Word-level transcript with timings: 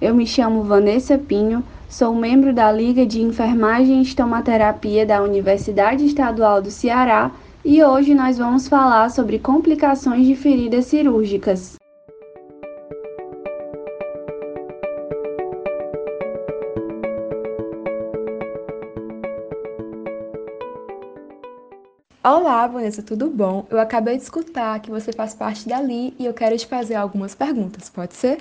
Eu 0.00 0.14
me 0.14 0.26
chamo 0.26 0.62
Vanessa 0.62 1.18
Pinho, 1.18 1.62
sou 1.86 2.14
membro 2.14 2.54
da 2.54 2.72
Liga 2.72 3.04
de 3.04 3.20
Enfermagem 3.20 3.98
e 3.98 4.02
Estomaterapia 4.02 5.04
da 5.04 5.22
Universidade 5.22 6.06
Estadual 6.06 6.62
do 6.62 6.70
Ceará 6.70 7.30
e 7.62 7.84
hoje 7.84 8.14
nós 8.14 8.38
vamos 8.38 8.66
falar 8.66 9.10
sobre 9.10 9.38
complicações 9.38 10.24
de 10.26 10.34
feridas 10.34 10.86
cirúrgicas. 10.86 11.76
Olá, 22.24 22.66
Vanessa, 22.66 23.02
tudo 23.02 23.28
bom? 23.28 23.66
Eu 23.68 23.78
acabei 23.78 24.16
de 24.16 24.22
escutar 24.22 24.80
que 24.80 24.90
você 24.90 25.12
faz 25.12 25.34
parte 25.34 25.68
da 25.68 25.78
LI 25.78 26.14
e 26.18 26.24
eu 26.24 26.32
quero 26.32 26.56
te 26.56 26.66
fazer 26.66 26.94
algumas 26.94 27.34
perguntas, 27.34 27.90
pode 27.90 28.14
ser? 28.14 28.38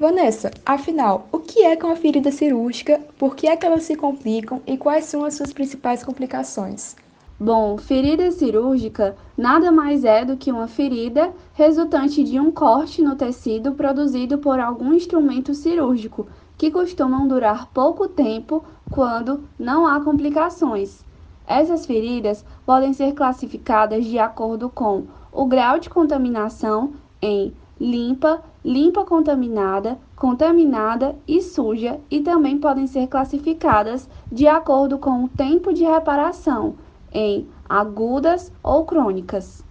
Vanessa, 0.00 0.50
afinal, 0.64 1.28
o 1.30 1.38
que 1.38 1.62
é 1.62 1.78
uma 1.84 1.94
ferida 1.94 2.32
cirúrgica, 2.32 2.98
por 3.18 3.36
que 3.36 3.46
é 3.46 3.54
que 3.54 3.66
elas 3.66 3.82
se 3.82 3.94
complicam 3.94 4.62
e 4.66 4.78
quais 4.78 5.04
são 5.04 5.26
as 5.26 5.34
suas 5.34 5.52
principais 5.52 6.02
complicações? 6.02 6.96
Bom, 7.38 7.76
ferida 7.76 8.30
cirúrgica 8.30 9.14
nada 9.36 9.70
mais 9.70 10.02
é 10.02 10.24
do 10.24 10.38
que 10.38 10.50
uma 10.50 10.66
ferida 10.66 11.30
resultante 11.52 12.24
de 12.24 12.40
um 12.40 12.50
corte 12.50 13.02
no 13.02 13.14
tecido 13.14 13.72
produzido 13.72 14.38
por 14.38 14.58
algum 14.58 14.94
instrumento 14.94 15.52
cirúrgico, 15.52 16.26
que 16.56 16.70
costumam 16.70 17.28
durar 17.28 17.66
pouco 17.66 18.08
tempo 18.08 18.64
quando 18.90 19.44
não 19.58 19.86
há 19.86 20.00
complicações. 20.02 21.04
Essas 21.46 21.84
feridas 21.84 22.42
podem 22.64 22.94
ser 22.94 23.12
classificadas 23.12 24.06
de 24.06 24.18
acordo 24.18 24.70
com 24.70 25.04
o 25.30 25.44
grau 25.44 25.78
de 25.78 25.90
contaminação 25.90 26.94
em 27.20 27.52
limpa, 27.80 28.42
limpa 28.62 29.04
contaminada, 29.04 29.96
contaminada 30.14 31.16
e 31.26 31.40
suja 31.40 31.98
e 32.10 32.20
também 32.20 32.58
podem 32.58 32.86
ser 32.86 33.06
classificadas 33.06 34.06
de 34.30 34.46
acordo 34.46 34.98
com 34.98 35.24
o 35.24 35.28
tempo 35.28 35.72
de 35.72 35.82
reparação 35.82 36.74
em 37.12 37.48
agudas 37.68 38.52
ou 38.62 38.84
crônicas. 38.84 39.64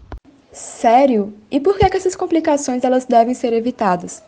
Sério? 0.52 1.34
E 1.52 1.60
por 1.60 1.78
que, 1.78 1.88
que 1.88 1.98
essas 1.98 2.16
complicações 2.16 2.84
elas 2.84 3.06
devem 3.06 3.36
ser 3.36 3.54
evitadas? 3.54 4.24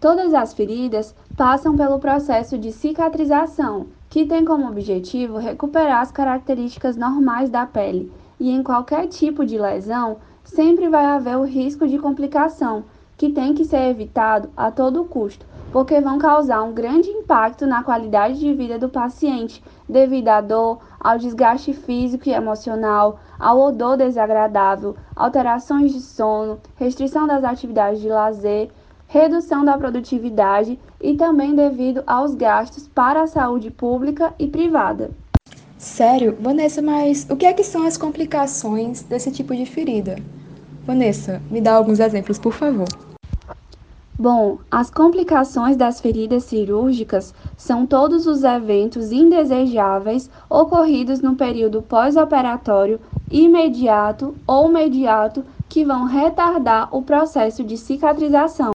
Todas 0.00 0.34
as 0.34 0.52
feridas 0.54 1.14
passam 1.36 1.76
pelo 1.76 1.98
processo 1.98 2.58
de 2.58 2.72
cicatrização, 2.72 3.86
que 4.10 4.26
tem 4.26 4.44
como 4.44 4.66
objetivo 4.66 5.38
recuperar 5.38 6.00
as 6.00 6.10
características 6.10 6.96
normais 6.96 7.50
da 7.50 7.66
pele, 7.66 8.10
e 8.40 8.50
em 8.50 8.62
qualquer 8.62 9.06
tipo 9.06 9.46
de 9.46 9.56
lesão, 9.56 10.16
sempre 10.44 10.88
vai 10.88 11.04
haver 11.04 11.36
o 11.36 11.44
risco 11.44 11.86
de 11.86 11.98
complicação, 11.98 12.84
que 13.16 13.30
tem 13.30 13.54
que 13.54 13.64
ser 13.64 13.90
evitado 13.90 14.50
a 14.56 14.70
todo 14.70 15.04
custo, 15.04 15.46
porque 15.70 16.00
vão 16.00 16.18
causar 16.18 16.62
um 16.62 16.72
grande 16.72 17.08
impacto 17.08 17.66
na 17.66 17.82
qualidade 17.82 18.38
de 18.38 18.52
vida 18.52 18.78
do 18.78 18.88
paciente, 18.88 19.62
devido 19.88 20.28
à 20.28 20.40
dor, 20.40 20.80
ao 20.98 21.18
desgaste 21.18 21.72
físico 21.72 22.28
e 22.28 22.32
emocional, 22.32 23.20
ao 23.38 23.60
odor 23.60 23.96
desagradável, 23.96 24.96
alterações 25.14 25.92
de 25.92 26.00
sono, 26.00 26.60
restrição 26.76 27.26
das 27.26 27.44
atividades 27.44 28.00
de 28.00 28.08
lazer, 28.08 28.70
redução 29.06 29.64
da 29.64 29.76
produtividade 29.78 30.78
e 31.00 31.14
também 31.14 31.54
devido 31.54 32.02
aos 32.06 32.34
gastos 32.34 32.88
para 32.88 33.22
a 33.22 33.26
saúde 33.26 33.70
pública 33.70 34.34
e 34.38 34.46
privada. 34.46 35.10
Sério? 35.92 36.34
Vanessa, 36.40 36.80
mas 36.80 37.26
o 37.28 37.36
que 37.36 37.44
é 37.44 37.52
que 37.52 37.62
são 37.62 37.86
as 37.86 37.98
complicações 37.98 39.02
desse 39.02 39.30
tipo 39.30 39.54
de 39.54 39.66
ferida? 39.66 40.16
Vanessa, 40.86 41.42
me 41.50 41.60
dá 41.60 41.74
alguns 41.74 42.00
exemplos, 42.00 42.38
por 42.38 42.54
favor. 42.54 42.88
Bom, 44.18 44.56
as 44.70 44.90
complicações 44.90 45.76
das 45.76 46.00
feridas 46.00 46.44
cirúrgicas 46.44 47.34
são 47.58 47.84
todos 47.84 48.26
os 48.26 48.42
eventos 48.42 49.12
indesejáveis 49.12 50.30
ocorridos 50.48 51.20
no 51.20 51.36
período 51.36 51.82
pós-operatório 51.82 52.98
imediato 53.30 54.34
ou 54.46 54.68
mediato 54.68 55.44
que 55.68 55.84
vão 55.84 56.06
retardar 56.06 56.88
o 56.90 57.02
processo 57.02 57.62
de 57.62 57.76
cicatrização. 57.76 58.72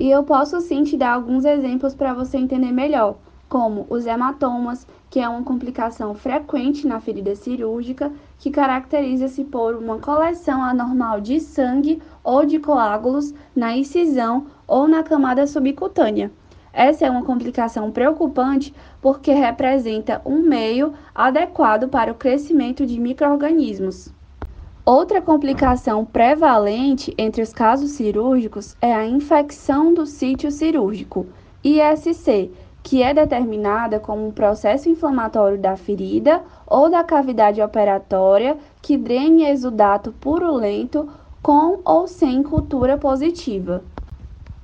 E 0.00 0.10
eu 0.10 0.24
posso 0.24 0.60
sim 0.60 0.82
te 0.82 0.96
dar 0.96 1.12
alguns 1.12 1.44
exemplos 1.44 1.94
para 1.94 2.12
você 2.12 2.36
entender 2.36 2.72
melhor 2.72 3.14
como 3.50 3.84
os 3.90 4.06
hematomas, 4.06 4.86
que 5.10 5.18
é 5.18 5.28
uma 5.28 5.42
complicação 5.42 6.14
frequente 6.14 6.86
na 6.86 7.00
ferida 7.00 7.34
cirúrgica, 7.34 8.12
que 8.38 8.48
caracteriza-se 8.48 9.44
por 9.44 9.74
uma 9.74 9.98
coleção 9.98 10.62
anormal 10.62 11.20
de 11.20 11.40
sangue 11.40 12.00
ou 12.22 12.46
de 12.46 12.60
coágulos 12.60 13.34
na 13.54 13.76
incisão 13.76 14.46
ou 14.68 14.86
na 14.86 15.02
camada 15.02 15.48
subcutânea. 15.48 16.30
Essa 16.72 17.06
é 17.06 17.10
uma 17.10 17.24
complicação 17.24 17.90
preocupante 17.90 18.72
porque 19.02 19.32
representa 19.32 20.22
um 20.24 20.40
meio 20.40 20.94
adequado 21.12 21.88
para 21.88 22.12
o 22.12 22.14
crescimento 22.14 22.86
de 22.86 23.00
microorganismos. 23.00 24.14
Outra 24.86 25.20
complicação 25.20 26.04
prevalente 26.04 27.12
entre 27.18 27.42
os 27.42 27.52
casos 27.52 27.90
cirúrgicos 27.90 28.76
é 28.80 28.94
a 28.94 29.04
infecção 29.04 29.92
do 29.92 30.06
sítio 30.06 30.52
cirúrgico, 30.52 31.26
ISC, 31.62 32.50
que 32.82 33.02
é 33.02 33.12
determinada 33.12 34.00
como 34.00 34.26
um 34.26 34.30
processo 34.30 34.88
inflamatório 34.88 35.58
da 35.58 35.76
ferida 35.76 36.42
ou 36.66 36.90
da 36.90 37.04
cavidade 37.04 37.60
operatória 37.60 38.56
que 38.80 38.96
drene 38.96 39.44
exudato 39.44 40.12
purulento 40.12 41.08
com 41.42 41.80
ou 41.84 42.06
sem 42.06 42.42
cultura 42.42 42.96
positiva. 42.96 43.82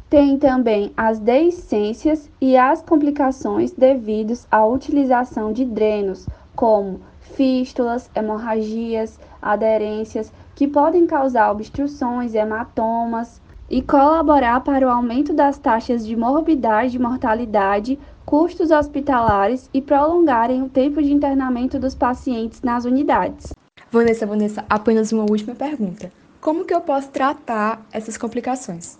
Tem 0.08 0.38
também 0.38 0.92
as 0.96 1.18
deiscências 1.18 2.30
e 2.40 2.56
as 2.56 2.80
complicações 2.80 3.72
devidas 3.72 4.46
à 4.50 4.64
utilização 4.64 5.52
de 5.52 5.64
drenos, 5.64 6.28
como 6.54 7.00
fístulas, 7.20 8.08
hemorragias, 8.14 9.18
aderências, 9.42 10.32
que 10.54 10.68
podem 10.68 11.06
causar 11.06 11.50
obstruções, 11.50 12.34
hematomas, 12.34 13.40
e 13.68 13.82
colaborar 13.82 14.60
para 14.60 14.86
o 14.86 14.90
aumento 14.90 15.32
das 15.32 15.58
taxas 15.58 16.06
de 16.06 16.16
morbidade 16.16 16.96
e 16.96 17.00
mortalidade, 17.00 17.98
custos 18.24 18.70
hospitalares 18.70 19.68
e 19.72 19.80
prolongarem 19.80 20.62
o 20.62 20.68
tempo 20.68 21.02
de 21.02 21.12
internamento 21.12 21.78
dos 21.78 21.94
pacientes 21.94 22.62
nas 22.62 22.84
unidades. 22.84 23.52
Vanessa, 23.90 24.26
Vanessa, 24.26 24.64
apenas 24.68 25.12
uma 25.12 25.24
última 25.28 25.54
pergunta. 25.54 26.12
Como 26.40 26.64
que 26.64 26.74
eu 26.74 26.80
posso 26.80 27.08
tratar 27.08 27.84
essas 27.92 28.16
complicações? 28.16 28.98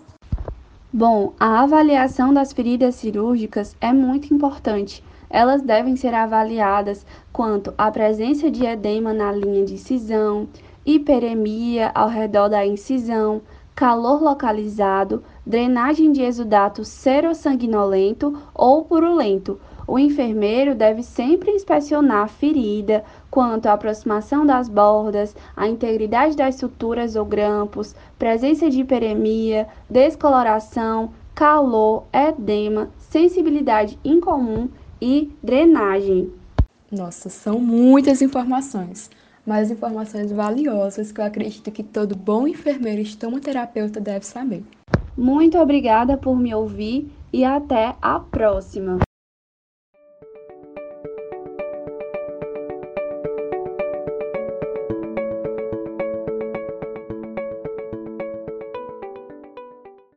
Bom, 0.91 1.33
a 1.39 1.61
avaliação 1.61 2.33
das 2.33 2.53
feridas 2.53 2.95
cirúrgicas 2.95 3.75
é 3.79 3.91
muito 3.91 4.33
importante. 4.33 5.03
Elas 5.29 5.61
devem 5.61 5.95
ser 5.95 6.13
avaliadas 6.13 7.05
quanto 7.31 7.73
à 7.77 7.91
presença 7.91 8.49
de 8.49 8.65
edema 8.65 9.13
na 9.13 9.31
linha 9.31 9.65
de 9.65 9.73
incisão, 9.73 10.47
hiperemia 10.85 11.91
ao 11.93 12.07
redor 12.07 12.47
da 12.47 12.65
incisão, 12.65 13.41
calor 13.77 14.23
localizado, 14.23 15.23
drenagem 15.45 16.11
de 16.11 16.23
exudato 16.23 16.83
serossanguinolento 16.83 18.35
ou 18.51 18.83
purulento. 18.83 19.59
O 19.87 19.99
enfermeiro 19.99 20.73
deve 20.73 21.03
sempre 21.03 21.51
inspecionar 21.51 22.23
a 22.23 22.27
ferida 22.27 23.05
quanto 23.29 23.67
à 23.67 23.73
aproximação 23.73 24.47
das 24.47 24.67
bordas, 24.67 25.35
a 25.55 25.67
integridade 25.67 26.35
das 26.35 26.55
suturas 26.55 27.15
ou 27.15 27.23
grampos, 27.23 27.93
presença 28.17 28.67
de 28.67 28.81
hiperemia, 28.81 29.67
descoloração, 29.87 31.11
calor, 31.35 32.05
edema, 32.11 32.89
sensibilidade 32.97 33.99
incomum 34.03 34.69
e 34.99 35.31
drenagem. 35.43 36.33
Nossa, 36.91 37.29
são 37.29 37.59
muitas 37.59 38.23
informações 38.23 39.07
mas 39.47 39.71
informações 39.71 40.29
valiosas 40.29 41.13
que 41.13 41.21
eu 41.21 41.25
acredito 41.25 41.71
que 41.71 41.81
todo 41.81 42.17
bom 42.17 42.45
enfermeiro 42.45 42.99
e 42.99 43.03
estomaterapeuta 43.03 44.01
deve 44.01 44.25
saber. 44.25 44.61
Muito 45.17 45.57
obrigada 45.57 46.17
por 46.17 46.37
me 46.37 46.53
ouvir 46.53 47.09
e 47.31 47.45
até 47.45 47.95
a 48.01 48.19
próxima! 48.19 49.06